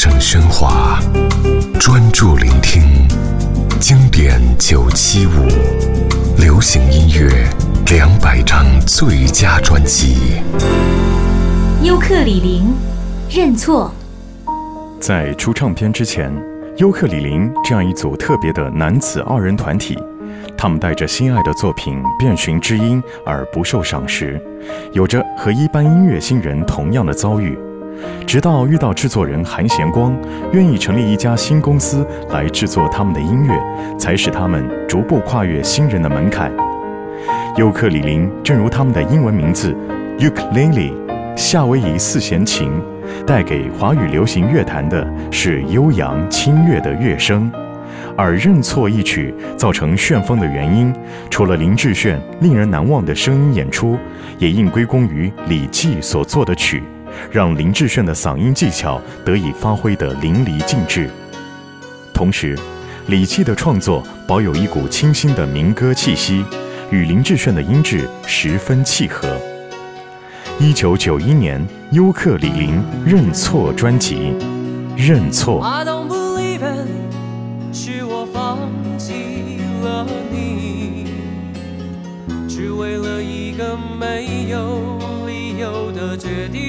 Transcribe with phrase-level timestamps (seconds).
[0.00, 1.00] 声喧哗，
[1.80, 2.84] 专注聆听
[3.80, 5.48] 经典九七五，
[6.40, 7.28] 流行音乐
[7.90, 10.40] 两百张最佳专辑。
[11.82, 12.72] 优客李林，
[13.28, 13.92] 认错。
[15.00, 16.32] 在出唱片之前，
[16.76, 19.98] 优客李林这样一组特别的男子二人团体，
[20.56, 24.40] 他们带着心爱的作品遍寻知音而不受赏识，
[24.92, 27.58] 有着和一般音乐新人同样的遭遇。
[28.26, 30.14] 直到遇到制作人韩贤光，
[30.52, 33.58] 愿意成立一家新公司来制作他们的音乐，
[33.98, 36.52] 才使他们逐步跨越新人的门槛。
[37.56, 39.74] 尤克里林，正如他们的英文名字
[40.18, 40.92] ukulele，
[41.36, 42.70] 夏威夷四弦琴，
[43.26, 47.50] 带给华语流行乐坛的是悠扬清越的乐声。
[48.16, 50.92] 而《认错》一曲造成旋风的原因，
[51.30, 53.96] 除了林志炫令人难忘的声音演出，
[54.38, 56.82] 也应归功于李记所作的曲。
[57.30, 61.08] 让林志炫的嗓音技巧得以发挥得淋漓尽致。
[62.12, 62.58] 同时，
[63.06, 66.44] 李记的创作保有一股清新的民歌气息，
[66.90, 69.36] 与林志炫的音质十分契合。
[70.58, 74.34] 一九九一年，优客李林认错专辑，
[74.96, 75.60] 认错。
[82.60, 86.60] 只为了一个没有理由的决定。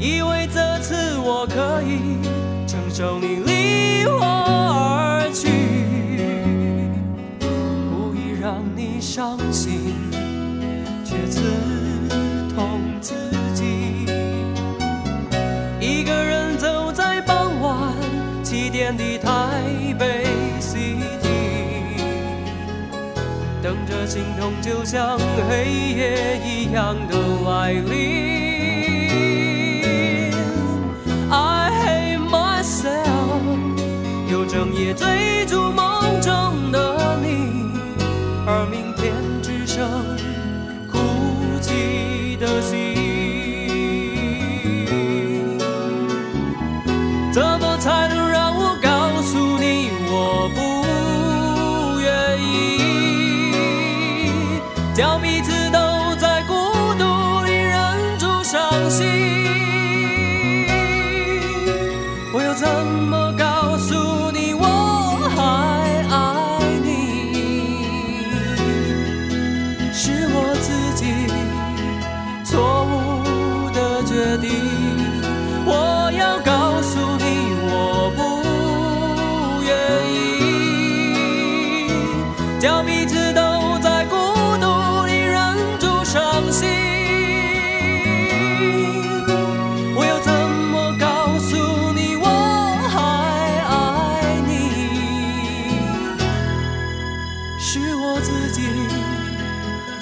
[0.00, 2.16] 以为这次我可以
[2.66, 3.51] 承受你
[24.06, 27.82] 心痛就像黑夜一样的来临。
[31.30, 33.40] I hate myself，
[34.30, 37.72] 又整夜追逐梦中的你，
[38.46, 39.88] 而明天只剩
[40.90, 40.98] 哭
[41.60, 42.78] 泣的心。
[47.32, 48.21] 怎么才能
[58.72, 59.41] 放心。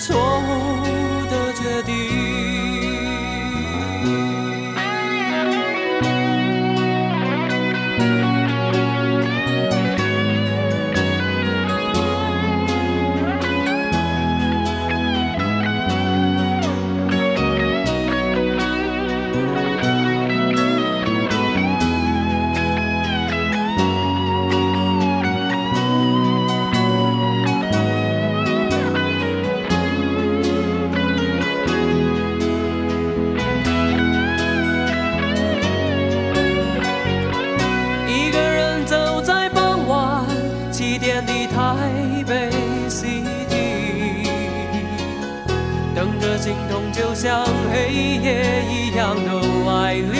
[0.00, 0.29] 错。
[46.40, 49.30] 心痛就像黑夜一样的
[49.66, 50.10] 来临。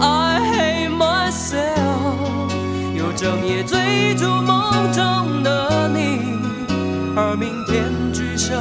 [0.00, 2.50] I hate myself，
[2.92, 6.18] 又整夜追逐梦中的你，
[7.14, 8.58] 而明天只剩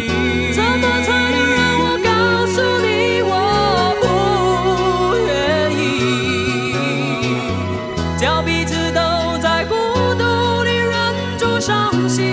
[0.00, 2.10] 怎么才能让我告
[2.46, 3.32] 诉你我
[4.00, 4.04] 不
[5.26, 5.30] 愿
[5.72, 5.80] 意？
[8.18, 9.00] 叫彼此都
[9.38, 9.74] 在孤
[10.18, 10.92] 独里忍
[11.38, 11.60] 住。
[11.60, 12.31] 伤心。